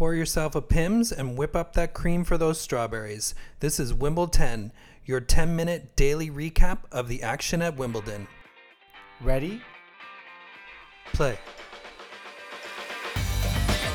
Pour 0.00 0.14
yourself 0.14 0.54
a 0.54 0.62
Pimm's 0.62 1.12
and 1.12 1.36
whip 1.36 1.54
up 1.54 1.74
that 1.74 1.92
cream 1.92 2.24
for 2.24 2.38
those 2.38 2.58
strawberries. 2.58 3.34
This 3.58 3.78
is 3.78 3.92
Wimble-10, 3.92 4.70
your 5.04 5.20
10 5.20 5.54
minute 5.54 5.94
daily 5.94 6.30
recap 6.30 6.78
of 6.90 7.06
the 7.06 7.22
action 7.22 7.60
at 7.60 7.76
Wimbledon. 7.76 8.26
Ready? 9.20 9.60
Play. 11.12 11.38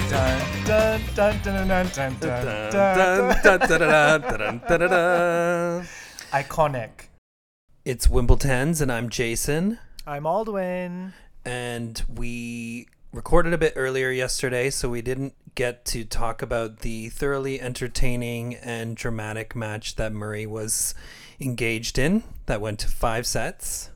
Dun, 0.08 0.66
dun, 0.66 1.02
dun, 1.16 1.42
dun, 1.42 1.68
dun, 1.68 1.90
dun, 1.90 2.16
dun, 2.20 2.70
Dun, 2.70 3.36
dun, 3.42 3.60
dun, 3.68 4.60
dun. 4.60 4.90
dun. 4.92 5.88
Iconic. 6.32 7.08
It's 7.84 8.08
Wimbledon's, 8.08 8.80
and 8.80 8.92
I'm 8.92 9.10
Jason. 9.10 9.80
I'm 10.06 10.26
Aldwin. 10.26 11.14
and 11.44 12.04
we 12.16 12.90
recorded 13.12 13.54
a 13.54 13.58
bit 13.58 13.74
earlier 13.76 14.12
yesterday, 14.12 14.70
so 14.70 14.88
we 14.90 15.02
didn't 15.02 15.34
get 15.56 15.86
to 15.86 16.04
talk 16.04 16.42
about 16.42 16.80
the 16.80 17.10
thoroughly 17.10 17.60
entertaining 17.60 18.56
and 18.56 18.96
dramatic 18.96 19.56
match 19.56 19.96
that 19.96 20.14
Murray 20.14 20.46
was 20.46 20.94
engaged 21.40 21.98
in 21.98 22.24
that 22.46 22.62
went 22.62 22.80
to 22.80 22.88
five 22.88 23.26
sets. 23.26 23.90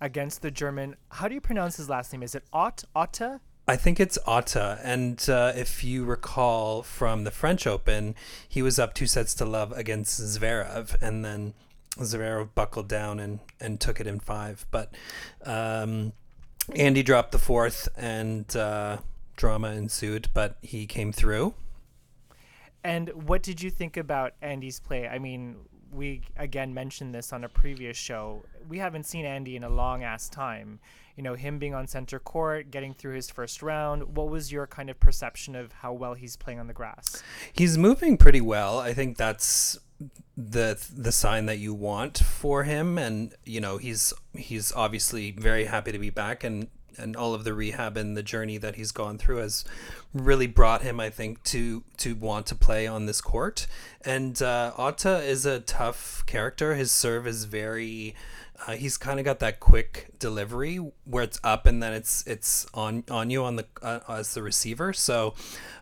Against 0.00 0.42
the 0.42 0.50
German. 0.50 0.96
How 1.10 1.28
do 1.28 1.34
you 1.34 1.40
pronounce 1.40 1.76
his 1.76 1.88
last 1.88 2.12
name? 2.12 2.22
Is 2.22 2.34
it 2.34 2.44
Ott? 2.52 2.84
Otta? 2.94 3.40
I 3.68 3.76
think 3.76 3.98
it's 3.98 4.18
Otta, 4.26 4.78
and 4.84 5.28
uh, 5.28 5.52
if 5.56 5.82
you 5.82 6.04
recall 6.04 6.84
from 6.84 7.24
the 7.24 7.32
French 7.32 7.66
Open, 7.66 8.14
he 8.48 8.62
was 8.62 8.78
up 8.78 8.94
two 8.94 9.08
sets 9.08 9.34
to 9.34 9.44
love 9.44 9.72
against 9.72 10.20
Zverev, 10.20 11.00
and 11.02 11.24
then 11.24 11.54
Zverev 11.98 12.50
buckled 12.54 12.88
down 12.88 13.18
and, 13.18 13.40
and 13.58 13.80
took 13.80 14.00
it 14.00 14.06
in 14.06 14.20
five. 14.20 14.66
But 14.70 14.94
um, 15.44 16.12
Andy 16.76 17.02
dropped 17.02 17.32
the 17.32 17.40
fourth, 17.40 17.88
and 17.96 18.54
uh, 18.54 18.98
drama 19.36 19.72
ensued, 19.72 20.28
but 20.34 20.56
he 20.62 20.86
came 20.86 21.12
through. 21.12 21.54
And 22.82 23.10
what 23.26 23.42
did 23.42 23.62
you 23.62 23.70
think 23.70 23.96
about 23.96 24.34
Andy's 24.40 24.80
play? 24.80 25.08
I 25.08 25.18
mean, 25.18 25.56
we 25.92 26.22
again 26.36 26.72
mentioned 26.74 27.14
this 27.14 27.32
on 27.32 27.44
a 27.44 27.48
previous 27.48 27.96
show. 27.96 28.44
We 28.68 28.78
haven't 28.78 29.06
seen 29.06 29.24
Andy 29.24 29.56
in 29.56 29.64
a 29.64 29.68
long 29.68 30.02
ass 30.04 30.28
time. 30.28 30.78
You 31.16 31.22
know, 31.22 31.34
him 31.34 31.58
being 31.58 31.74
on 31.74 31.86
center 31.86 32.18
court, 32.18 32.70
getting 32.70 32.92
through 32.92 33.14
his 33.14 33.30
first 33.30 33.62
round. 33.62 34.16
What 34.16 34.28
was 34.28 34.52
your 34.52 34.66
kind 34.66 34.90
of 34.90 35.00
perception 35.00 35.56
of 35.56 35.72
how 35.72 35.94
well 35.94 36.14
he's 36.14 36.36
playing 36.36 36.60
on 36.60 36.66
the 36.66 36.74
grass? 36.74 37.22
He's 37.52 37.78
moving 37.78 38.18
pretty 38.18 38.42
well. 38.42 38.78
I 38.78 38.92
think 38.92 39.16
that's 39.16 39.78
the 40.36 40.78
the 40.94 41.12
sign 41.12 41.46
that 41.46 41.58
you 41.58 41.72
want 41.72 42.18
for 42.18 42.64
him 42.64 42.98
and 42.98 43.34
you 43.46 43.58
know 43.58 43.78
he's 43.78 44.12
he's 44.34 44.70
obviously 44.72 45.30
very 45.30 45.64
happy 45.64 45.90
to 45.90 45.98
be 45.98 46.10
back 46.10 46.44
and 46.44 46.68
and 46.98 47.16
all 47.16 47.34
of 47.34 47.44
the 47.44 47.54
rehab 47.54 47.96
and 47.96 48.16
the 48.16 48.22
journey 48.22 48.58
that 48.58 48.76
he's 48.76 48.92
gone 48.92 49.18
through 49.18 49.38
has 49.38 49.64
really 50.14 50.46
brought 50.46 50.82
him 50.82 51.00
I 51.00 51.10
think 51.10 51.42
to 51.44 51.84
to 51.98 52.14
want 52.14 52.46
to 52.46 52.54
play 52.54 52.86
on 52.86 53.06
this 53.06 53.20
court. 53.20 53.66
And 54.04 54.40
uh, 54.40 54.92
is 55.04 55.46
a 55.46 55.60
tough 55.60 56.24
character. 56.26 56.74
His 56.74 56.92
serve 56.92 57.26
is 57.26 57.44
very 57.44 58.14
uh, 58.66 58.72
he's 58.72 58.96
kind 58.96 59.18
of 59.18 59.24
got 59.24 59.38
that 59.40 59.60
quick 59.60 60.08
delivery 60.18 60.76
where 61.04 61.24
it's 61.24 61.38
up 61.44 61.66
and 61.66 61.82
then 61.82 61.92
it's 61.92 62.26
it's 62.26 62.66
on 62.74 63.04
on 63.10 63.30
you 63.30 63.44
on 63.44 63.56
the 63.56 63.66
uh, 63.82 64.00
as 64.08 64.34
the 64.34 64.42
receiver. 64.42 64.92
So 64.92 65.34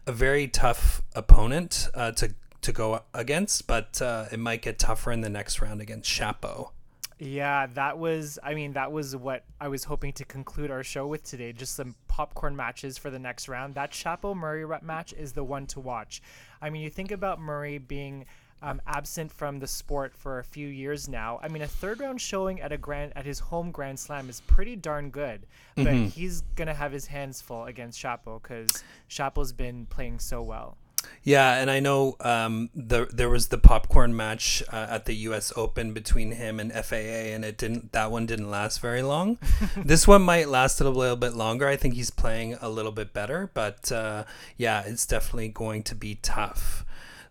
a 0.06 0.12
very 0.12 0.48
tough 0.48 1.02
opponent 1.14 1.88
uh, 1.94 2.12
to 2.12 2.34
to 2.62 2.72
go 2.72 3.02
against, 3.12 3.66
but 3.66 4.00
uh, 4.00 4.26
it 4.32 4.38
might 4.38 4.62
get 4.62 4.78
tougher 4.78 5.12
in 5.12 5.20
the 5.20 5.28
next 5.28 5.60
round 5.60 5.80
against 5.80 6.10
Shapo. 6.10 6.70
Yeah, 7.18 7.66
that 7.74 7.98
was, 7.98 8.38
I 8.42 8.54
mean, 8.54 8.72
that 8.72 8.90
was 8.90 9.14
what 9.14 9.44
I 9.60 9.68
was 9.68 9.84
hoping 9.84 10.12
to 10.14 10.24
conclude 10.24 10.70
our 10.70 10.82
show 10.82 11.06
with 11.06 11.22
today. 11.22 11.52
Just 11.52 11.76
some 11.76 11.94
popcorn 12.08 12.56
matches 12.56 12.98
for 12.98 13.10
the 13.10 13.18
next 13.18 13.48
round. 13.48 13.74
That 13.76 13.92
Shapo 13.92 14.34
Murray 14.36 14.64
rep 14.64 14.82
match 14.82 15.12
is 15.12 15.32
the 15.32 15.44
one 15.44 15.66
to 15.68 15.80
watch. 15.80 16.22
I 16.60 16.70
mean, 16.70 16.82
you 16.82 16.90
think 16.90 17.12
about 17.12 17.40
Murray 17.40 17.78
being 17.78 18.26
um, 18.62 18.80
absent 18.86 19.30
from 19.30 19.58
the 19.58 19.66
sport 19.66 20.16
for 20.16 20.38
a 20.38 20.44
few 20.44 20.66
years 20.66 21.08
now. 21.08 21.38
I 21.42 21.48
mean, 21.48 21.62
a 21.62 21.66
third 21.68 22.00
round 22.00 22.20
showing 22.20 22.60
at 22.60 22.72
a 22.72 22.78
grand 22.78 23.12
at 23.14 23.26
his 23.26 23.39
home 23.39 23.70
Grand 23.70 24.00
Slam 24.00 24.28
is 24.28 24.40
pretty 24.42 24.74
darn 24.74 25.10
good. 25.10 25.46
But 25.77 25.94
he's 25.94 26.40
gonna 26.56 26.74
have 26.74 26.90
his 26.90 27.06
hands 27.06 27.42
full 27.42 27.64
against 27.64 28.00
Shapo 28.00 28.42
because 28.42 28.83
Shapo's 29.10 29.52
been 29.52 29.86
playing 29.86 30.18
so 30.18 30.42
well. 30.42 30.78
Yeah, 31.22 31.54
and 31.54 31.70
I 31.70 31.80
know 31.80 32.16
um, 32.20 32.68
the 32.74 33.08
there 33.10 33.30
was 33.30 33.48
the 33.48 33.56
popcorn 33.56 34.14
match 34.14 34.62
uh, 34.70 34.86
at 34.90 35.06
the 35.06 35.14
U.S. 35.28 35.52
Open 35.56 35.92
between 35.92 36.32
him 36.32 36.60
and 36.60 36.72
FAA, 36.72 37.32
and 37.32 37.44
it 37.44 37.56
didn't. 37.56 37.92
That 37.92 38.10
one 38.10 38.26
didn't 38.26 38.50
last 38.50 38.80
very 38.80 39.02
long. 39.02 39.38
this 39.76 40.06
one 40.06 40.22
might 40.22 40.48
last 40.48 40.80
a 40.80 40.88
little 40.88 41.16
bit 41.16 41.34
longer. 41.34 41.66
I 41.66 41.76
think 41.76 41.94
he's 41.94 42.10
playing 42.10 42.56
a 42.60 42.68
little 42.68 42.92
bit 42.92 43.14
better, 43.14 43.50
but 43.54 43.90
uh, 43.90 44.24
yeah, 44.58 44.82
it's 44.84 45.06
definitely 45.06 45.48
going 45.48 45.82
to 45.84 45.94
be 45.94 46.16
tough. 46.16 46.84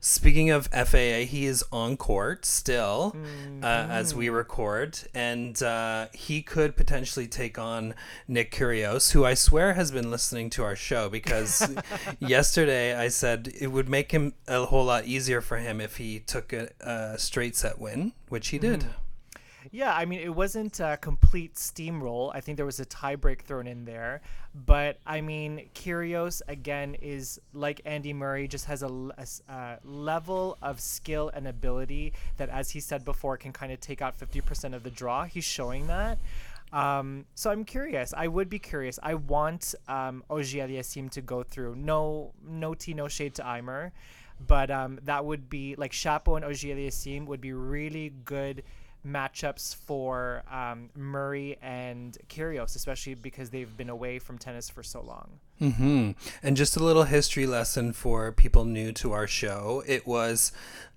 Speaking 0.06 0.50
of 0.50 0.68
FAA, 0.68 1.24
he 1.24 1.46
is 1.46 1.64
on 1.72 1.96
court 1.96 2.46
still 2.46 3.16
uh, 3.64 3.66
as 3.66 4.14
we 4.14 4.28
record, 4.28 5.00
and 5.14 5.64
uh, 5.64 6.08
he 6.12 6.42
could 6.42 6.76
potentially 6.76 7.26
take 7.26 7.58
on 7.58 7.96
Nick 8.28 8.52
Kyrgios, 8.52 9.14
who 9.14 9.24
I 9.24 9.34
swear 9.34 9.76
has 9.76 9.92
been 9.92 10.12
listening 10.12 10.50
to 10.52 10.64
our 10.64 10.76
show 10.76 11.08
because 11.08 11.74
yesterday 12.20 12.94
I 12.98 13.08
said 13.08 13.54
it 13.58 13.68
would 13.68 13.88
make 13.88 14.12
him 14.12 14.34
a 14.46 14.66
whole 14.66 14.84
lot 14.84 15.06
easier 15.06 15.40
for 15.40 15.56
him 15.56 15.80
if 15.80 15.96
he 15.96 16.20
took 16.20 16.52
a, 16.52 16.72
a 16.82 17.18
straight 17.18 17.56
set 17.56 17.80
win, 17.80 18.12
which 18.28 18.50
he 18.50 18.60
did. 18.60 18.84
Yeah, 19.72 19.94
I 19.94 20.06
mean, 20.06 20.20
it 20.20 20.34
wasn't 20.34 20.80
a 20.80 20.98
complete 20.98 21.56
steamroll. 21.56 22.32
I 22.34 22.42
think 22.42 22.58
there 22.58 22.66
was 22.66 22.80
a 22.80 22.86
tiebreak 22.86 23.42
thrown 23.42 23.68
in 23.68 23.86
there. 23.86 24.22
But 24.54 25.00
I 25.06 25.22
mean, 25.22 25.70
Kyrgios, 25.74 26.42
again, 26.48 26.96
is 27.02 27.40
like 27.54 27.82
Andy 27.86 28.14
Murray, 28.14 28.48
just 28.48 28.66
has 28.66 28.84
a, 28.84 28.88
a 29.50 29.78
level 29.84 30.58
of 30.62 30.80
skill 30.80 31.32
and 31.34 31.48
ability 31.48 32.14
that, 32.38 32.50
as 32.50 32.70
he 32.70 32.80
said 32.80 33.04
before, 33.04 33.38
can 33.38 33.52
kind 33.52 33.72
of 33.72 33.80
take 33.80 34.02
out 34.02 34.20
50% 34.20 34.74
of 34.74 34.84
the 34.84 34.92
draw. 34.92 35.26
He's 35.26 35.44
showing 35.46 35.88
that. 35.88 36.20
Um, 36.72 37.26
so 37.36 37.52
I'm 37.52 37.66
curious. 37.66 38.14
I 38.18 38.28
would 38.28 38.50
be 38.50 38.60
curious. 38.60 39.00
I 39.02 39.14
want 39.14 39.76
um, 39.88 40.24
Auger-Aliassime 40.30 41.12
to 41.12 41.22
go 41.22 41.44
through. 41.44 41.76
No, 41.76 42.34
no 42.48 42.74
tea, 42.74 42.96
no 42.96 43.08
shade 43.08 43.36
to 43.36 43.44
Ymer, 43.44 43.92
But 44.48 44.72
um, 44.72 45.00
that 45.04 45.24
would 45.24 45.50
be 45.50 45.76
like 45.76 45.92
Shapo 45.92 46.36
and 46.36 46.44
Auger-Aliassime 46.44 47.28
would 47.28 47.42
be 47.42 47.54
really 47.54 48.12
good 48.26 48.64
matchups 49.06 49.76
for 49.76 50.44
um, 50.52 50.90
Murray 50.96 51.58
and 51.62 52.18
Kyrgios, 52.30 52.76
especially 52.76 53.16
because 53.16 53.50
they've 53.50 53.76
been 53.76 53.90
away 53.90 54.20
from 54.20 54.38
tennis 54.38 54.70
for 54.70 54.84
so 54.84 55.02
long. 55.02 55.40
hmm 55.60 56.12
And 56.42 56.56
just 56.58 56.76
a 56.78 56.84
little 56.84 57.04
history 57.04 57.46
lesson 57.46 57.94
for 57.94 58.32
people 58.32 58.66
new 58.66 58.92
to 58.94 59.12
our 59.12 59.28
show. 59.28 59.84
It 59.86 60.08
was 60.08 60.52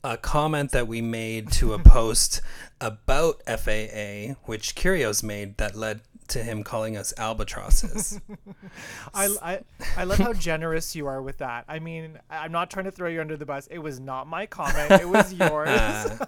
a 0.04 0.16
comment 0.16 0.72
that 0.72 0.86
we 0.86 1.00
made 1.02 1.50
to 1.52 1.72
a 1.74 1.78
post 1.82 2.40
about 2.80 3.42
FAA, 3.46 4.34
which 4.44 4.74
Kyrgios 4.74 5.22
made 5.22 5.56
that 5.58 5.74
led 5.76 6.00
to 6.28 6.42
him 6.42 6.64
calling 6.64 6.96
us 6.96 7.14
albatrosses. 7.18 8.20
I, 9.14 9.28
I, 9.40 9.60
I 9.96 10.02
love 10.04 10.18
how 10.18 10.32
generous 10.32 10.96
you 10.96 11.06
are 11.06 11.22
with 11.22 11.38
that. 11.38 11.64
I 11.68 11.78
mean, 11.78 12.18
I'm 12.28 12.50
not 12.50 12.68
trying 12.68 12.86
to 12.86 12.90
throw 12.90 13.08
you 13.08 13.20
under 13.20 13.36
the 13.36 13.46
bus. 13.46 13.68
It 13.68 13.78
was 13.78 14.00
not 14.00 14.26
my 14.26 14.46
comment, 14.46 14.90
it 14.90 15.08
was 15.08 15.32
yours. 15.34 16.18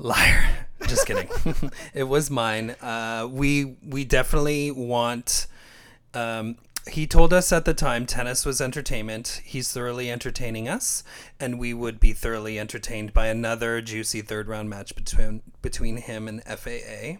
Liar. 0.00 0.66
Just 0.86 1.06
kidding. 1.06 1.28
it 1.94 2.04
was 2.04 2.30
mine. 2.30 2.70
Uh, 2.80 3.28
we 3.30 3.76
we 3.86 4.04
definitely 4.04 4.70
want. 4.70 5.46
Um, 6.14 6.56
he 6.88 7.06
told 7.06 7.34
us 7.34 7.52
at 7.52 7.66
the 7.66 7.74
time 7.74 8.06
tennis 8.06 8.46
was 8.46 8.60
entertainment. 8.60 9.42
He's 9.44 9.70
thoroughly 9.70 10.10
entertaining 10.10 10.68
us, 10.68 11.04
and 11.38 11.58
we 11.58 11.74
would 11.74 12.00
be 12.00 12.14
thoroughly 12.14 12.58
entertained 12.58 13.12
by 13.12 13.26
another 13.26 13.82
juicy 13.82 14.22
third 14.22 14.48
round 14.48 14.70
match 14.70 14.94
between 14.96 15.42
between 15.60 15.98
him 15.98 16.26
and 16.26 16.42
FAA. 16.44 17.18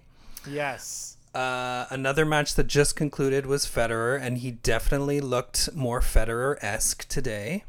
yes. 0.48 1.18
Uh, 1.32 1.86
another 1.90 2.24
match 2.24 2.56
that 2.56 2.66
just 2.66 2.96
concluded 2.96 3.46
was 3.46 3.64
Federer, 3.64 4.20
and 4.20 4.38
he 4.38 4.50
definitely 4.50 5.20
looked 5.20 5.72
more 5.76 6.00
Federer 6.00 6.56
esque 6.60 7.06
today. 7.08 7.62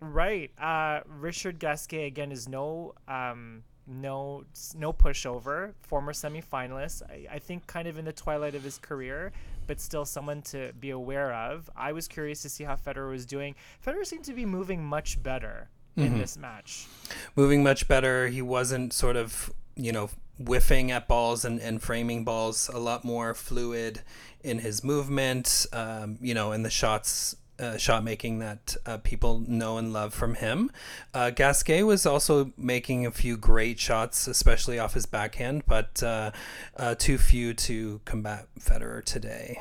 Right. 0.00 0.50
Uh, 0.60 1.00
Richard 1.06 1.58
Gasquet 1.58 2.06
again 2.06 2.30
is 2.30 2.48
no 2.48 2.92
um, 3.08 3.62
no 3.88 4.44
no 4.76 4.92
pushover. 4.92 5.72
Former 5.82 6.12
semifinalist. 6.12 7.02
I, 7.10 7.26
I 7.34 7.38
think 7.38 7.66
kind 7.66 7.88
of 7.88 7.98
in 7.98 8.04
the 8.04 8.12
twilight 8.12 8.54
of 8.54 8.62
his 8.62 8.78
career, 8.78 9.32
but 9.66 9.80
still 9.80 10.04
someone 10.04 10.42
to 10.42 10.72
be 10.78 10.90
aware 10.90 11.32
of. 11.32 11.70
I 11.76 11.92
was 11.92 12.06
curious 12.06 12.42
to 12.42 12.48
see 12.48 12.64
how 12.64 12.76
Federer 12.76 13.10
was 13.10 13.26
doing. 13.26 13.54
Federer 13.84 14.06
seemed 14.06 14.24
to 14.24 14.34
be 14.34 14.46
moving 14.46 14.84
much 14.84 15.22
better 15.22 15.68
in 15.96 16.18
this 16.18 16.36
match. 16.36 16.86
moving 17.34 17.62
much 17.62 17.88
better. 17.88 18.28
He 18.28 18.40
wasn't 18.40 18.92
sort 18.92 19.16
of, 19.16 19.52
you 19.74 19.90
know, 19.90 20.10
whiffing 20.38 20.90
at 20.92 21.08
balls 21.08 21.44
and, 21.44 21.60
and 21.60 21.82
framing 21.82 22.24
balls, 22.24 22.70
a 22.72 22.78
lot 22.78 23.04
more 23.04 23.34
fluid 23.34 24.02
in 24.44 24.60
his 24.60 24.84
movement, 24.84 25.66
um, 25.72 26.18
you 26.20 26.34
know, 26.34 26.52
in 26.52 26.62
the 26.62 26.70
shots. 26.70 27.34
Uh, 27.58 27.76
shot 27.76 28.04
making 28.04 28.38
that 28.38 28.76
uh, 28.86 28.98
people 28.98 29.42
know 29.48 29.78
and 29.78 29.92
love 29.92 30.14
from 30.14 30.36
him. 30.36 30.70
Uh, 31.12 31.30
Gasquet 31.30 31.82
was 31.82 32.06
also 32.06 32.52
making 32.56 33.04
a 33.04 33.10
few 33.10 33.36
great 33.36 33.80
shots, 33.80 34.28
especially 34.28 34.78
off 34.78 34.94
his 34.94 35.06
backhand, 35.06 35.64
but 35.66 36.00
uh, 36.02 36.30
uh, 36.76 36.94
too 36.94 37.18
few 37.18 37.54
to 37.54 38.00
combat 38.04 38.46
Federer 38.60 39.04
today. 39.04 39.60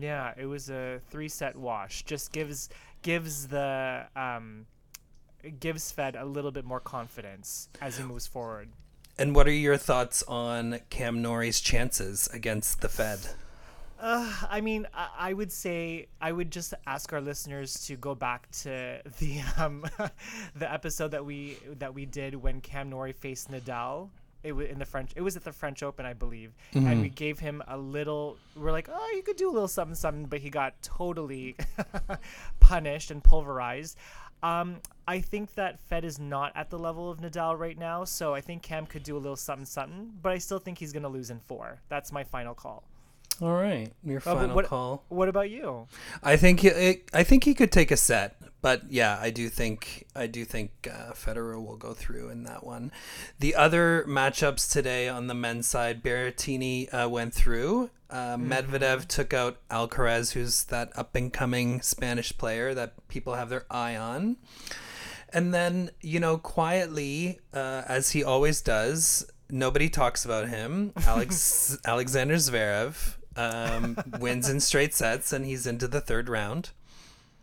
Yeah, 0.00 0.34
it 0.36 0.46
was 0.46 0.70
a 0.70 1.00
three 1.10 1.28
set 1.28 1.54
wash. 1.54 2.04
Just 2.04 2.32
gives 2.32 2.68
gives 3.02 3.48
the 3.48 4.06
um, 4.16 4.66
gives 5.58 5.90
Fed 5.90 6.16
a 6.16 6.24
little 6.24 6.50
bit 6.50 6.64
more 6.64 6.80
confidence 6.80 7.68
as 7.80 7.96
he 7.96 8.04
moves 8.04 8.26
forward. 8.26 8.68
And 9.18 9.34
what 9.34 9.46
are 9.46 9.52
your 9.52 9.76
thoughts 9.76 10.22
on 10.28 10.80
Cam 10.90 11.22
Norrie's 11.22 11.60
chances 11.60 12.28
against 12.32 12.80
the 12.80 12.88
Fed? 12.88 13.20
Uh, 14.00 14.32
I 14.48 14.62
mean, 14.62 14.86
I, 14.94 15.08
I, 15.18 15.32
would 15.34 15.52
say 15.52 16.06
I 16.22 16.32
would 16.32 16.50
just 16.50 16.72
ask 16.86 17.12
our 17.12 17.20
listeners 17.20 17.86
to 17.86 17.96
go 17.96 18.14
back 18.14 18.50
to 18.62 19.00
the 19.18 19.40
um, 19.58 19.84
the 20.56 20.72
episode 20.72 21.10
that 21.10 21.24
we 21.24 21.58
that 21.78 21.92
we 21.92 22.06
did 22.06 22.34
when 22.34 22.60
Cam 22.60 22.88
Norrie 22.88 23.12
faced 23.12 23.50
Nadal. 23.50 24.08
It 24.42 24.52
was 24.52 24.68
in 24.68 24.78
the 24.78 24.86
French. 24.86 25.12
It 25.16 25.20
was 25.20 25.36
at 25.36 25.44
the 25.44 25.52
French 25.52 25.82
Open, 25.82 26.06
I 26.06 26.14
believe, 26.14 26.54
mm-hmm. 26.72 26.86
and 26.86 27.02
we 27.02 27.10
gave 27.10 27.38
him 27.38 27.62
a 27.68 27.76
little. 27.76 28.38
We're 28.56 28.72
like, 28.72 28.88
oh, 28.90 29.12
you 29.14 29.22
could 29.22 29.36
do 29.36 29.50
a 29.50 29.52
little 29.52 29.68
something, 29.68 29.94
something, 29.94 30.24
but 30.24 30.40
he 30.40 30.48
got 30.48 30.80
totally 30.82 31.56
punished 32.60 33.10
and 33.10 33.22
pulverized. 33.22 33.98
Um, 34.42 34.76
I 35.06 35.20
think 35.20 35.54
that 35.56 35.78
Fed 35.78 36.06
is 36.06 36.18
not 36.18 36.52
at 36.56 36.70
the 36.70 36.78
level 36.78 37.10
of 37.10 37.18
Nadal 37.18 37.58
right 37.58 37.76
now, 37.76 38.04
so 38.04 38.34
I 38.34 38.40
think 38.40 38.62
Cam 38.62 38.86
could 38.86 39.02
do 39.02 39.14
a 39.14 39.18
little 39.18 39.36
something, 39.36 39.66
something, 39.66 40.10
but 40.22 40.32
I 40.32 40.38
still 40.38 40.58
think 40.58 40.78
he's 40.78 40.94
going 40.94 41.02
to 41.02 41.10
lose 41.10 41.28
in 41.28 41.40
four. 41.40 41.78
That's 41.90 42.10
my 42.10 42.24
final 42.24 42.54
call. 42.54 42.84
All 43.42 43.54
right, 43.54 43.90
your 44.04 44.18
oh, 44.18 44.34
final 44.34 44.54
what, 44.54 44.66
call. 44.66 45.04
What 45.08 45.30
about 45.30 45.48
you? 45.48 45.88
I 46.22 46.36
think 46.36 46.60
he, 46.60 47.02
I 47.14 47.24
think 47.24 47.44
he 47.44 47.54
could 47.54 47.72
take 47.72 47.90
a 47.90 47.96
set, 47.96 48.36
but 48.60 48.82
yeah, 48.90 49.18
I 49.18 49.30
do 49.30 49.48
think 49.48 50.06
I 50.14 50.26
do 50.26 50.44
think 50.44 50.70
uh, 50.86 51.12
Federer 51.12 51.64
will 51.64 51.78
go 51.78 51.94
through 51.94 52.28
in 52.28 52.44
that 52.44 52.64
one. 52.64 52.92
The 53.38 53.54
other 53.54 54.04
matchups 54.06 54.70
today 54.70 55.08
on 55.08 55.26
the 55.26 55.34
men's 55.34 55.66
side, 55.66 56.02
Berrettini 56.02 56.92
uh, 56.92 57.08
went 57.08 57.32
through. 57.32 57.90
Uh, 58.10 58.36
mm-hmm. 58.36 58.52
Medvedev 58.52 59.06
took 59.06 59.32
out 59.32 59.56
Alcaraz, 59.70 60.32
who's 60.32 60.64
that 60.64 60.90
up 60.94 61.14
and 61.14 61.32
coming 61.32 61.80
Spanish 61.80 62.36
player 62.36 62.74
that 62.74 63.08
people 63.08 63.34
have 63.34 63.48
their 63.48 63.64
eye 63.70 63.96
on. 63.96 64.36
And 65.32 65.54
then, 65.54 65.92
you 66.02 66.20
know, 66.20 66.36
quietly, 66.36 67.38
uh, 67.54 67.82
as 67.86 68.10
he 68.10 68.24
always 68.24 68.60
does, 68.60 69.30
nobody 69.48 69.88
talks 69.88 70.24
about 70.24 70.48
him. 70.48 70.92
Alex 71.06 71.78
Alexander 71.86 72.34
Zverev 72.34 73.16
um, 73.36 73.98
wins 74.20 74.48
in 74.48 74.60
straight 74.60 74.94
sets, 74.94 75.32
and 75.32 75.44
he's 75.44 75.66
into 75.66 75.88
the 75.88 76.00
third 76.00 76.28
round. 76.28 76.70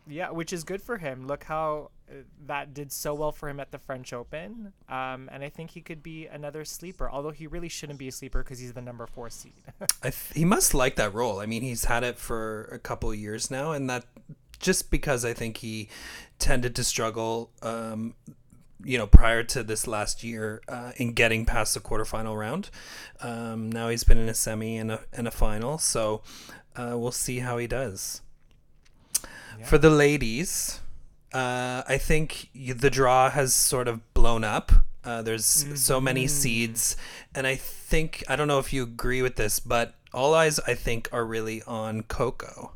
Yeah, 0.09 0.29
which 0.31 0.53
is 0.53 0.63
good 0.63 0.81
for 0.81 0.97
him. 0.97 1.27
Look 1.27 1.43
how 1.43 1.91
uh, 2.09 2.15
that 2.45 2.73
did 2.73 2.91
so 2.91 3.13
well 3.13 3.33
for 3.33 3.49
him 3.49 3.59
at 3.59 3.71
the 3.71 3.77
French 3.77 4.13
Open, 4.13 4.71
um, 4.87 5.29
and 5.31 5.43
I 5.43 5.49
think 5.49 5.71
he 5.71 5.81
could 5.81 6.01
be 6.01 6.27
another 6.27 6.63
sleeper. 6.63 7.09
Although 7.09 7.31
he 7.31 7.47
really 7.47 7.69
shouldn't 7.69 7.99
be 7.99 8.07
a 8.07 8.11
sleeper 8.11 8.43
because 8.43 8.59
he's 8.59 8.73
the 8.73 8.81
number 8.81 9.05
four 9.05 9.29
seed. 9.29 9.51
th- 10.01 10.15
he 10.33 10.45
must 10.45 10.73
like 10.73 10.95
that 10.95 11.13
role. 11.13 11.39
I 11.39 11.45
mean, 11.45 11.61
he's 11.61 11.85
had 11.85 12.03
it 12.03 12.17
for 12.17 12.63
a 12.71 12.79
couple 12.79 13.13
years 13.13 13.51
now, 13.51 13.73
and 13.73 13.89
that 13.89 14.05
just 14.59 14.89
because 14.89 15.25
I 15.25 15.33
think 15.33 15.57
he 15.57 15.89
tended 16.39 16.75
to 16.75 16.83
struggle 16.83 17.51
um, 17.61 18.15
you 18.83 18.97
know, 18.97 19.07
prior 19.07 19.43
to 19.43 19.63
this 19.63 19.87
last 19.87 20.23
year 20.23 20.61
uh, 20.67 20.91
in 20.97 21.13
getting 21.13 21.45
past 21.45 21.73
the 21.73 21.79
quarterfinal 21.79 22.37
round. 22.37 22.69
Um, 23.21 23.71
now 23.71 23.89
he's 23.89 24.03
been 24.03 24.17
in 24.17 24.29
a 24.29 24.33
semi 24.33 24.77
and 24.77 24.91
a, 24.91 25.01
and 25.13 25.27
a 25.27 25.31
final, 25.31 25.77
so 25.77 26.21
uh, 26.75 26.93
we'll 26.97 27.11
see 27.11 27.39
how 27.39 27.57
he 27.57 27.67
does. 27.67 28.21
Yeah. 29.59 29.65
For 29.65 29.77
the 29.77 29.89
ladies, 29.89 30.79
uh, 31.33 31.83
I 31.87 31.97
think 31.97 32.49
the 32.53 32.89
draw 32.89 33.29
has 33.29 33.53
sort 33.53 33.87
of 33.87 34.13
blown 34.13 34.43
up. 34.43 34.71
Uh, 35.03 35.21
there's 35.21 35.63
mm-hmm. 35.63 35.75
so 35.75 36.01
many 36.01 36.25
mm-hmm. 36.25 36.35
seeds, 36.35 36.97
and 37.33 37.47
I 37.47 37.55
think 37.55 38.23
I 38.27 38.35
don't 38.35 38.47
know 38.47 38.59
if 38.59 38.73
you 38.73 38.83
agree 38.83 39.21
with 39.21 39.35
this, 39.35 39.59
but 39.59 39.95
all 40.13 40.33
eyes 40.33 40.59
I 40.67 40.73
think 40.73 41.09
are 41.11 41.25
really 41.25 41.63
on 41.63 42.03
Coco. 42.03 42.73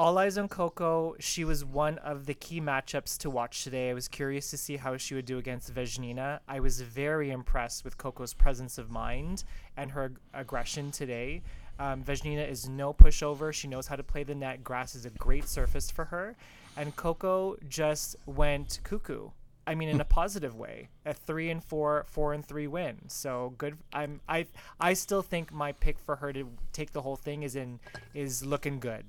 All 0.00 0.16
eyes 0.16 0.38
on 0.38 0.48
Coco. 0.48 1.14
She 1.18 1.44
was 1.44 1.62
one 1.62 1.98
of 1.98 2.24
the 2.24 2.32
key 2.32 2.58
matchups 2.58 3.18
to 3.18 3.28
watch 3.28 3.64
today. 3.64 3.90
I 3.90 3.92
was 3.92 4.08
curious 4.08 4.48
to 4.48 4.56
see 4.56 4.78
how 4.78 4.96
she 4.96 5.14
would 5.14 5.26
do 5.26 5.36
against 5.36 5.74
Vesnina. 5.74 6.40
I 6.48 6.58
was 6.58 6.80
very 6.80 7.30
impressed 7.30 7.84
with 7.84 7.98
Coco's 7.98 8.32
presence 8.32 8.78
of 8.78 8.90
mind 8.90 9.44
and 9.76 9.90
her 9.90 10.06
ag- 10.06 10.18
aggression 10.32 10.90
today. 10.90 11.42
Um, 11.78 12.02
Vesnina 12.02 12.48
is 12.48 12.66
no 12.66 12.94
pushover. 12.94 13.52
She 13.52 13.68
knows 13.68 13.86
how 13.86 13.94
to 13.94 14.02
play 14.02 14.22
the 14.22 14.34
net. 14.34 14.64
Grass 14.64 14.94
is 14.94 15.04
a 15.04 15.10
great 15.10 15.46
surface 15.46 15.90
for 15.90 16.06
her. 16.06 16.34
And 16.78 16.96
Coco 16.96 17.58
just 17.68 18.16
went 18.24 18.80
cuckoo. 18.84 19.28
I 19.66 19.74
mean, 19.74 19.90
in 19.90 20.00
a 20.00 20.06
positive 20.06 20.56
way. 20.56 20.88
A 21.04 21.12
three 21.12 21.50
and 21.50 21.62
four, 21.62 22.06
four 22.08 22.32
and 22.32 22.42
three 22.42 22.68
win. 22.68 22.96
So 23.08 23.52
good. 23.58 23.76
I'm. 23.92 24.22
I. 24.26 24.46
I 24.80 24.94
still 24.94 25.20
think 25.20 25.52
my 25.52 25.72
pick 25.72 25.98
for 25.98 26.16
her 26.16 26.32
to 26.32 26.48
take 26.72 26.92
the 26.92 27.02
whole 27.02 27.16
thing 27.16 27.42
is 27.42 27.54
in 27.54 27.80
is 28.14 28.42
looking 28.42 28.80
good. 28.80 29.04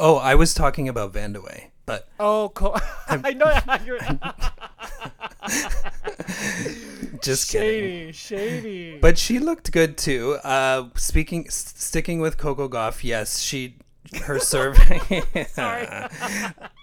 Oh, 0.00 0.16
I 0.16 0.36
was 0.36 0.54
talking 0.54 0.88
about 0.88 1.12
Vandeweghe, 1.12 1.70
but 1.84 2.08
oh, 2.20 2.52
cool. 2.54 2.76
I 3.08 3.32
know 3.32 3.52
you're. 3.84 3.98
Just 7.20 7.50
shady, 7.50 7.88
kidding. 7.88 8.12
Shady, 8.12 8.98
But 9.00 9.18
she 9.18 9.40
looked 9.40 9.72
good 9.72 9.98
too. 9.98 10.34
Uh, 10.44 10.90
speaking, 10.94 11.50
sticking 11.50 12.20
with 12.20 12.38
Coco 12.38 12.68
Gauff, 12.68 13.02
yes, 13.02 13.40
she 13.40 13.74
her 14.22 14.38
serving. 14.38 15.00
Sorry. 15.48 15.88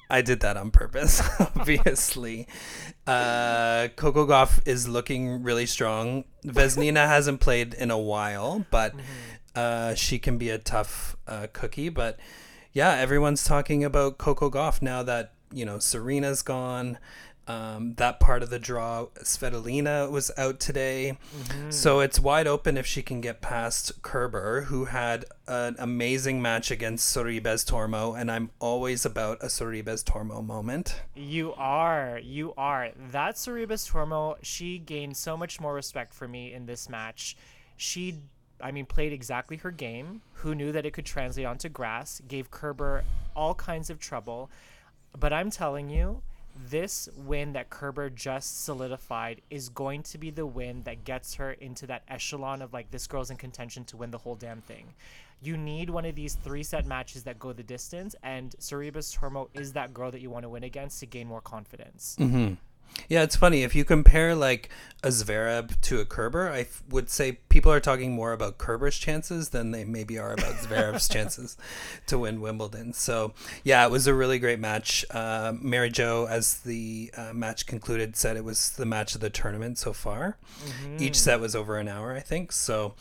I 0.10 0.22
did 0.22 0.42
that 0.42 0.58
on 0.58 0.72
purpose, 0.72 1.22
obviously. 1.40 2.50
Uh, 3.08 3.88
Coco 3.96 4.28
Gauff 4.28 4.60
is 4.68 4.90
looking 4.90 5.42
really 5.42 5.66
strong. 5.66 6.26
Vesnina 6.46 7.08
hasn't 7.08 7.40
played 7.40 7.74
in 7.74 7.92
a 7.92 7.98
while, 7.98 8.66
but 8.72 8.92
mm-hmm. 8.92 9.02
uh, 9.56 9.96
she 9.96 10.20
can 10.20 10.38
be 10.38 10.50
a 10.50 10.58
tough 10.58 11.16
uh, 11.28 11.48
cookie. 11.54 11.88
But 11.90 12.20
yeah, 12.76 12.92
everyone's 12.92 13.46
talking 13.46 13.86
about 13.86 14.18
Coco 14.18 14.52
Gauff 14.52 14.82
now 14.82 15.02
that 15.02 15.32
you 15.52 15.66
know 15.66 15.78
Serena's 15.78 16.44
gone. 16.44 17.00
Um, 17.48 17.94
that 17.98 18.20
part 18.20 18.42
of 18.42 18.50
the 18.50 18.58
draw, 18.58 19.06
Svitolina 19.24 20.10
was 20.10 20.32
out 20.36 20.60
today, 20.60 21.20
mm-hmm. 21.38 21.70
so 21.70 22.00
it's 22.00 22.20
wide 22.20 22.48
open 22.48 22.76
if 22.76 22.88
she 22.88 23.04
can 23.04 23.22
get 23.22 23.40
past 23.40 24.02
Kerber, 24.02 24.62
who 24.62 24.86
had 24.86 25.26
an 25.48 25.76
amazing 25.78 26.42
match 26.42 26.72
against 26.72 27.16
Sorribes 27.16 27.64
Tormo, 27.64 28.20
and 28.20 28.32
I'm 28.32 28.50
always 28.60 29.06
about 29.06 29.44
a 29.44 29.46
Sorribes 29.46 30.04
Tormo 30.04 30.44
moment. 30.44 31.02
You 31.14 31.54
are, 31.54 32.20
you 32.22 32.56
are. 32.58 32.90
That 33.12 33.36
Sorribes 33.36 33.90
Tormo, 33.90 34.38
she 34.42 34.80
gained 34.80 35.16
so 35.16 35.38
much 35.38 35.62
more 35.62 35.76
respect 35.76 36.16
for 36.16 36.28
me 36.28 36.52
in 36.52 36.66
this 36.66 36.90
match. 36.90 37.38
She 37.78 38.22
I 38.62 38.72
mean, 38.72 38.86
played 38.86 39.14
exactly 39.14 39.58
her 39.58 39.72
game. 39.72 40.22
Who 40.34 40.56
knew 40.56 40.72
that 40.72 40.86
it 40.86 40.92
could 40.92 41.06
translate 41.06 41.46
onto 41.46 41.70
grass? 41.70 42.22
Gave 42.28 42.52
Kerber 42.52 43.04
all 43.36 43.54
kinds 43.56 43.90
of 43.90 44.00
trouble. 44.00 44.50
But 45.18 45.34
I'm 45.34 45.50
telling 45.50 45.90
you, 45.90 46.22
this 46.70 47.10
win 47.18 47.54
that 47.54 47.70
Kerber 47.70 48.10
just 48.10 48.64
solidified 48.64 49.42
is 49.50 49.70
going 49.70 50.04
to 50.04 50.18
be 50.18 50.30
the 50.30 50.46
win 50.46 50.84
that 50.84 51.04
gets 51.04 51.36
her 51.36 51.52
into 51.54 51.86
that 51.88 52.04
echelon 52.08 52.62
of 52.62 52.74
like 52.74 52.92
this 52.92 53.08
girl's 53.08 53.30
in 53.30 53.38
contention 53.38 53.84
to 53.86 53.98
win 53.98 54.12
the 54.12 54.18
whole 54.18 54.36
damn 54.36 54.62
thing. 54.62 54.94
You 55.42 55.58
need 55.58 55.90
one 55.90 56.06
of 56.06 56.16
these 56.16 56.36
three 56.36 56.64
set 56.64 56.86
matches 56.86 57.24
that 57.24 57.38
go 57.40 57.52
the 57.52 57.62
distance, 57.62 58.16
and 58.24 58.56
Sorribes 58.60 59.16
Tormo 59.16 59.50
is 59.54 59.74
that 59.74 59.94
girl 59.94 60.12
that 60.12 60.22
you 60.22 60.30
want 60.30 60.44
to 60.44 60.50
win 60.50 60.64
against 60.64 61.02
to 61.02 61.06
gain 61.06 61.28
more 61.28 61.42
confidence. 61.42 62.16
Mm-hmm. 62.20 62.54
Yeah, 63.10 63.24
it's 63.24 63.36
funny 63.36 63.64
if 63.64 63.76
you 63.76 63.86
compare 63.86 64.36
like 64.36 64.70
a 65.04 65.10
Zverev 65.10 65.80
to 65.82 66.00
a 66.00 66.06
Kerber. 66.06 66.50
I 66.50 66.62
f- 66.62 66.82
would 66.90 67.10
say 67.10 67.34
people 67.50 67.72
are 67.72 67.80
talking 67.80 68.14
more 68.14 68.34
about 68.34 68.58
Kerber's 68.58 68.98
chances 68.98 69.50
than 69.50 69.72
they 69.72 69.86
maybe 69.86 70.18
are 70.18 70.34
about 70.34 70.56
Zverev's 70.64 71.08
chances 71.08 71.58
to 72.08 72.18
win 72.18 72.42
Wimbledon. 72.42 72.94
So 72.94 73.34
yeah, 73.64 73.86
it 73.86 73.92
was 73.92 74.08
a 74.08 74.14
really 74.14 74.40
great 74.40 74.60
match. 74.60 75.06
Uh, 75.12 75.54
Mary 75.60 75.92
Jo, 75.92 76.26
as 76.28 76.62
the 76.62 77.12
uh, 77.16 77.34
match 77.34 77.68
concluded, 77.68 78.16
said 78.16 78.36
it 78.36 78.44
was 78.44 78.72
the 78.72 78.86
match 78.86 79.14
of 79.14 79.22
the 79.22 79.30
tournament 79.30 79.78
so 79.78 79.94
far. 79.94 80.38
Mm-hmm. 80.64 81.04
Each 81.04 81.20
set 81.20 81.40
was 81.40 81.56
over 81.56 81.78
an 81.78 81.88
hour, 81.88 82.14
I 82.14 82.22
think. 82.22 82.52
So, 82.52 82.96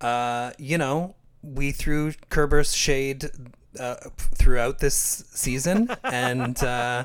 uh, 0.00 0.52
you 0.58 0.78
know, 0.78 1.14
we 1.42 1.72
threw 1.72 2.12
Kerber's 2.30 2.74
shade 2.74 3.30
uh, 3.78 3.96
throughout 4.34 4.78
this 4.78 4.94
season, 5.30 5.90
and 6.04 6.62
uh, 6.62 7.04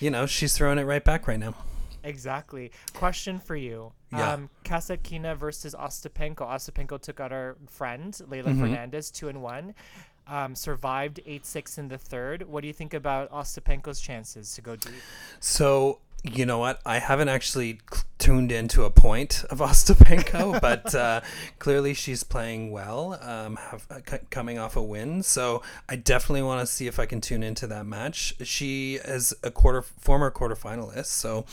you 0.00 0.10
know 0.10 0.26
she's 0.26 0.56
throwing 0.56 0.78
it 0.78 0.84
right 0.84 1.04
back 1.04 1.28
right 1.28 1.38
now. 1.38 1.54
Exactly. 2.06 2.70
Question 2.94 3.38
for 3.38 3.56
you. 3.56 3.92
Yeah. 4.12 4.32
Um, 4.32 4.50
Kasatkina 4.64 5.36
versus 5.36 5.74
Ostapenko. 5.74 6.38
Ostapenko 6.38 7.00
took 7.00 7.20
out 7.20 7.32
our 7.32 7.56
friend, 7.66 8.12
Leylah 8.30 8.44
mm-hmm. 8.44 8.60
Fernandez, 8.60 9.10
two 9.10 9.28
and 9.28 9.42
one. 9.42 9.74
Um, 10.28 10.56
survived 10.56 11.20
8 11.24 11.46
6 11.46 11.78
in 11.78 11.88
the 11.88 11.98
third. 11.98 12.48
What 12.48 12.62
do 12.62 12.66
you 12.66 12.72
think 12.72 12.94
about 12.94 13.30
Ostapenko's 13.30 14.00
chances 14.00 14.54
to 14.54 14.60
go 14.60 14.74
deep? 14.74 14.92
So 15.38 16.00
you 16.22 16.46
know 16.46 16.58
what? 16.58 16.80
I 16.84 16.98
haven't 16.98 17.28
actually 17.28 17.80
tuned 18.18 18.50
into 18.50 18.84
a 18.84 18.90
point 18.90 19.44
of 19.50 19.58
Ostapenko, 19.60 20.60
but 20.60 20.94
uh, 20.94 21.20
clearly 21.58 21.94
she's 21.94 22.24
playing 22.24 22.70
well, 22.70 23.18
um, 23.22 23.56
have, 23.56 23.86
uh, 23.90 24.00
c- 24.08 24.24
coming 24.30 24.58
off 24.58 24.76
a 24.76 24.82
win. 24.82 25.22
So 25.22 25.62
I 25.88 25.96
definitely 25.96 26.42
want 26.42 26.60
to 26.60 26.66
see 26.66 26.86
if 26.86 26.98
I 26.98 27.06
can 27.06 27.20
tune 27.20 27.42
into 27.42 27.66
that 27.68 27.86
match. 27.86 28.34
She 28.42 28.96
is 28.96 29.34
a 29.42 29.50
quarter 29.50 29.82
former 29.82 30.30
quarterfinalist, 30.30 31.06
so 31.06 31.44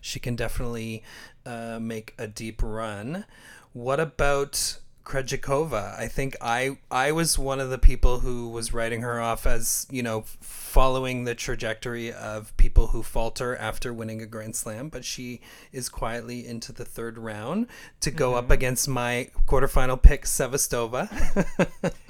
she 0.00 0.20
can 0.20 0.36
definitely 0.36 1.02
uh, 1.44 1.78
make 1.80 2.14
a 2.18 2.26
deep 2.26 2.62
run. 2.62 3.24
What 3.72 4.00
about 4.00 4.78
Krejcikova. 5.04 5.98
I 5.98 6.08
think 6.08 6.36
I 6.40 6.78
I 6.90 7.12
was 7.12 7.38
one 7.38 7.60
of 7.60 7.70
the 7.70 7.78
people 7.78 8.20
who 8.20 8.48
was 8.48 8.72
writing 8.72 9.02
her 9.02 9.20
off 9.20 9.46
as 9.46 9.86
you 9.90 10.02
know 10.02 10.24
following 10.40 11.24
the 11.24 11.34
trajectory 11.34 12.12
of 12.12 12.56
people 12.56 12.88
who 12.88 13.02
falter 13.02 13.56
after 13.56 13.92
winning 13.92 14.22
a 14.22 14.26
Grand 14.26 14.54
Slam, 14.54 14.88
but 14.88 15.04
she 15.04 15.40
is 15.72 15.88
quietly 15.88 16.46
into 16.46 16.72
the 16.72 16.84
third 16.84 17.18
round 17.18 17.66
to 18.00 18.10
go 18.10 18.30
mm-hmm. 18.30 18.38
up 18.38 18.50
against 18.50 18.88
my 18.88 19.30
quarterfinal 19.46 20.00
pick 20.00 20.24
Sevastova. 20.24 21.08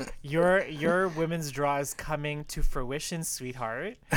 your 0.23 0.67
your 0.67 1.09
women's 1.09 1.51
draw 1.51 1.79
is 1.79 1.95
coming 1.95 2.45
to 2.47 2.63
fruition, 2.63 3.25
sweetheart. 3.25 3.97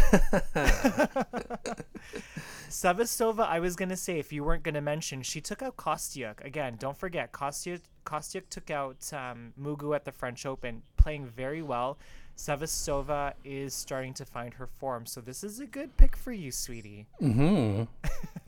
Sevastova, 2.69 3.47
I 3.47 3.59
was 3.59 3.75
gonna 3.75 3.95
say 3.95 4.17
if 4.19 4.33
you 4.33 4.43
weren't 4.43 4.63
gonna 4.63 4.81
mention, 4.81 5.21
she 5.21 5.39
took 5.39 5.61
out 5.61 5.77
Kostyuk 5.77 6.43
again. 6.43 6.75
Don't 6.79 6.97
forget, 6.97 7.31
Kostyuk 7.31 7.81
Kostyuk 8.05 8.43
took 8.49 8.69
out 8.69 9.11
um, 9.13 9.53
Mugu 9.59 9.95
at 9.95 10.05
the 10.05 10.11
French 10.11 10.45
Open, 10.45 10.81
playing 10.97 11.25
very 11.27 11.61
well. 11.61 11.97
Sevastova 12.37 13.33
is 13.43 13.73
starting 13.73 14.13
to 14.15 14.25
find 14.25 14.53
her 14.55 14.67
form, 14.67 15.05
so 15.05 15.21
this 15.21 15.43
is 15.43 15.59
a 15.59 15.65
good 15.65 15.95
pick 15.97 16.15
for 16.15 16.31
you, 16.31 16.51
sweetie. 16.51 17.05
Mm-hmm. 17.21 17.83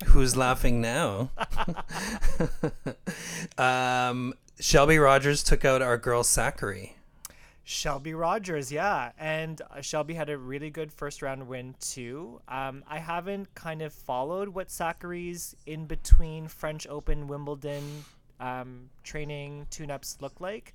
Who's 0.05 0.35
laughing 0.35 0.81
now? 0.81 1.29
um, 3.57 4.33
Shelby 4.59 4.97
Rogers 4.97 5.43
took 5.43 5.63
out 5.65 5.81
our 5.81 5.97
girl 5.97 6.23
Sakkari. 6.23 6.93
Shelby 7.63 8.13
Rogers, 8.13 8.71
yeah. 8.71 9.11
And 9.17 9.61
uh, 9.71 9.81
Shelby 9.81 10.13
had 10.13 10.29
a 10.29 10.37
really 10.37 10.69
good 10.69 10.91
first 10.91 11.21
round 11.21 11.47
win, 11.47 11.75
too. 11.79 12.39
Um, 12.47 12.83
I 12.87 12.99
haven't 12.99 13.53
kind 13.55 13.81
of 13.81 13.91
followed 13.91 14.49
what 14.49 14.67
Sakkari's 14.67 15.55
in 15.65 15.85
between 15.85 16.47
French 16.47 16.85
Open, 16.87 17.27
Wimbledon 17.27 18.05
um, 18.45 18.89
training 19.03 19.67
tune 19.69 19.91
ups 19.91 20.17
look 20.21 20.39
like. 20.39 20.73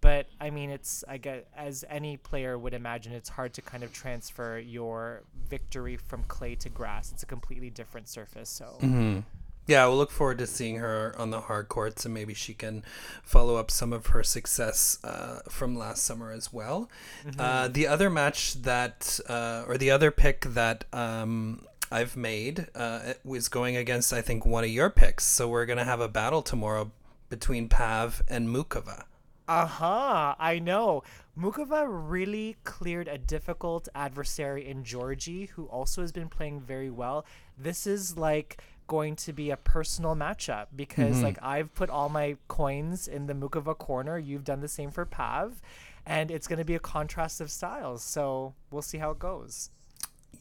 But 0.00 0.26
I 0.40 0.50
mean, 0.50 0.70
it's, 0.70 1.04
I 1.08 1.16
get, 1.18 1.46
as 1.56 1.84
any 1.88 2.16
player 2.16 2.58
would 2.58 2.74
imagine, 2.74 3.12
it's 3.12 3.28
hard 3.28 3.52
to 3.54 3.62
kind 3.62 3.84
of 3.84 3.92
transfer 3.92 4.58
your 4.58 5.22
victory 5.48 5.96
from 5.96 6.24
clay 6.24 6.56
to 6.56 6.68
grass. 6.68 7.12
It's 7.12 7.22
a 7.22 7.26
completely 7.26 7.70
different 7.70 8.08
surface. 8.08 8.50
So. 8.50 8.78
Mm-hmm. 8.80 9.20
Yeah, 9.68 9.86
we'll 9.86 9.96
look 9.96 10.10
forward 10.10 10.38
to 10.38 10.46
seeing 10.48 10.78
her 10.78 11.14
on 11.16 11.30
the 11.30 11.42
hard 11.42 11.68
courts, 11.68 12.04
and 12.04 12.12
maybe 12.12 12.34
she 12.34 12.52
can 12.52 12.82
follow 13.22 13.54
up 13.54 13.70
some 13.70 13.92
of 13.92 14.06
her 14.06 14.24
success 14.24 14.98
uh, 15.04 15.38
from 15.48 15.78
last 15.78 16.02
summer 16.02 16.32
as 16.32 16.52
well. 16.52 16.90
Mm-hmm. 17.24 17.40
Uh, 17.40 17.68
the 17.68 17.86
other 17.86 18.10
match 18.10 18.54
that, 18.62 19.20
uh, 19.28 19.62
or 19.68 19.78
the 19.78 19.92
other 19.92 20.10
pick 20.10 20.40
that 20.40 20.84
um, 20.92 21.64
I've 21.92 22.16
made 22.16 22.66
uh, 22.74 23.12
was 23.22 23.48
going 23.48 23.76
against, 23.76 24.12
I 24.12 24.20
think, 24.20 24.44
one 24.44 24.64
of 24.64 24.70
your 24.70 24.90
picks. 24.90 25.24
So 25.26 25.46
we're 25.46 25.66
gonna 25.66 25.84
have 25.84 26.00
a 26.00 26.08
battle 26.08 26.42
tomorrow 26.42 26.90
between 27.32 27.66
Pav 27.66 28.20
and 28.28 28.46
Muchova. 28.46 29.04
Uh 29.48 29.64
huh. 29.64 30.34
I 30.38 30.58
know. 30.58 31.02
Muchova 31.36 31.86
really 31.88 32.58
cleared 32.64 33.08
a 33.08 33.16
difficult 33.16 33.88
adversary 33.94 34.68
in 34.68 34.84
Giorgi, 34.84 35.48
who 35.48 35.64
also 35.64 36.02
has 36.02 36.12
been 36.12 36.28
playing 36.28 36.60
very 36.60 36.90
well. 36.90 37.24
This 37.56 37.86
is 37.86 38.18
like 38.18 38.62
going 38.86 39.16
to 39.16 39.32
be 39.32 39.48
a 39.48 39.56
personal 39.56 40.14
matchup 40.14 40.66
because 40.76 41.14
mm-hmm. 41.14 41.24
like 41.24 41.38
I've 41.40 41.74
put 41.74 41.88
all 41.88 42.10
my 42.10 42.36
coins 42.48 43.08
in 43.08 43.28
the 43.28 43.32
Muchova 43.32 43.78
corner. 43.78 44.18
You've 44.18 44.44
done 44.44 44.60
the 44.60 44.68
same 44.68 44.90
for 44.90 45.06
Pav, 45.06 45.62
and 46.04 46.30
it's 46.30 46.46
going 46.46 46.58
to 46.58 46.66
be 46.66 46.74
a 46.74 46.80
contrast 46.80 47.40
of 47.40 47.50
styles. 47.50 48.04
So 48.04 48.52
we'll 48.70 48.82
see 48.82 48.98
how 48.98 49.12
it 49.12 49.18
goes. 49.18 49.70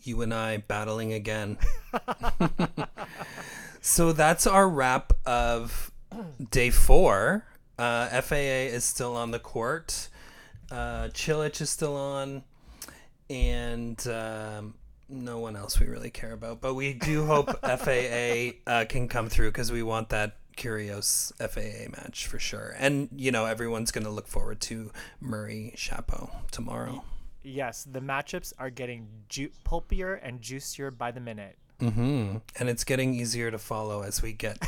You 0.04 0.24
and 0.24 0.34
I 0.34 0.58
battling 0.58 1.14
again. 1.14 1.58
so 3.82 4.12
that's 4.12 4.46
our 4.46 4.68
wrap 4.68 5.14
of 5.26 5.91
day 6.50 6.70
four. 6.70 7.46
Uh, 7.78 8.22
FAA 8.22 8.70
is 8.70 8.84
still 8.84 9.16
on 9.16 9.32
the 9.32 9.40
court. 9.40 10.10
Uh, 10.70 11.10
Cilic 11.14 11.60
is 11.62 11.70
still 11.70 11.96
on, 11.96 12.44
and 13.30 14.08
um, 14.08 14.76
no 15.10 15.40
one 15.40 15.56
else 15.56 15.80
we 15.80 15.88
really 15.88 16.10
care 16.12 16.34
about. 16.34 16.62
But 16.62 16.76
we 16.76 16.94
do 16.94 17.26
hope 17.26 17.50
FAA 17.64 18.58
uh, 18.68 18.86
can 18.86 19.08
come 19.08 19.30
through 19.30 19.50
because 19.50 19.72
we 19.72 19.84
want 19.84 20.10
that 20.10 20.38
Kyrgios 20.58 21.34
FAA 21.38 21.90
match 21.92 22.28
for 22.28 22.40
sure. 22.40 22.76
And 22.78 23.10
you 23.16 23.32
know 23.32 23.46
everyone's 23.46 23.92
going 23.92 24.06
to 24.06 24.12
look 24.12 24.28
forward 24.28 24.62
to 24.62 24.92
Murray 25.20 25.74
Shapo 25.76 26.30
tomorrow. 26.52 27.04
Yes, 27.44 27.88
the 27.90 28.02
matchups 28.02 28.54
are 28.60 28.70
getting 28.70 29.08
ju- 29.28 29.52
pulpier 29.64 30.14
and 30.14 30.42
juicier 30.42 30.92
by 30.92 31.12
the 31.12 31.20
minute. 31.20 31.58
Mm-hmm. 31.82 32.38
And 32.60 32.70
it's 32.70 32.84
getting 32.84 33.16
easier 33.16 33.50
to 33.52 33.58
follow 33.58 34.04
as 34.04 34.22
we 34.22 34.34
get 34.34 34.60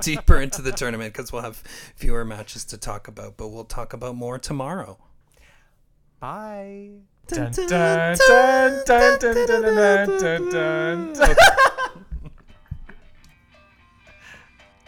deeper 0.00 0.40
into 0.40 0.62
the 0.62 0.72
tournament 0.72 1.12
because 1.12 1.32
we'll 1.32 1.42
have 1.42 1.56
fewer 1.96 2.24
matches 2.24 2.64
to 2.66 2.78
talk 2.78 3.08
about, 3.08 3.36
but 3.36 3.48
we'll 3.48 3.64
talk 3.64 3.92
about 3.92 4.16
more 4.16 4.38
tomorrow. 4.38 4.98
Bye. 6.18 6.90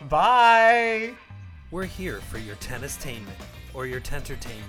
Bye. 0.09 1.12
We're 1.71 1.85
here 1.85 2.21
for 2.21 2.39
your 2.39 2.57
tennistainment 2.57 3.37
or 3.75 3.87
your 3.87 4.00
tentertainment 4.00 4.65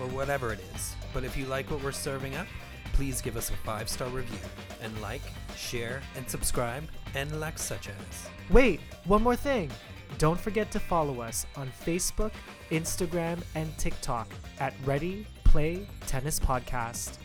or 0.00 0.06
whatever 0.08 0.52
it 0.52 0.60
is. 0.74 0.96
But 1.12 1.24
if 1.24 1.36
you 1.36 1.44
like 1.44 1.70
what 1.70 1.84
we're 1.84 1.92
serving 1.92 2.34
up, 2.34 2.46
please 2.92 3.20
give 3.20 3.36
us 3.36 3.50
a 3.50 3.54
five 3.54 3.88
star 3.88 4.08
review 4.08 4.38
and 4.82 5.00
like, 5.00 5.22
share, 5.56 6.00
and 6.16 6.28
subscribe, 6.28 6.84
and 7.14 7.40
like 7.40 7.58
such 7.58 7.88
as. 7.88 8.28
Wait, 8.50 8.80
one 9.04 9.22
more 9.22 9.36
thing. 9.36 9.70
Don't 10.18 10.38
forget 10.40 10.70
to 10.72 10.80
follow 10.80 11.20
us 11.20 11.46
on 11.56 11.70
Facebook, 11.84 12.32
Instagram, 12.70 13.42
and 13.54 13.76
TikTok 13.78 14.28
at 14.60 14.74
Ready 14.84 15.26
Play 15.44 15.86
Tennis 16.06 16.38
Podcast. 16.38 17.21